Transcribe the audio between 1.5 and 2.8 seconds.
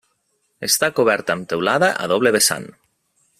teulada a doble vessant.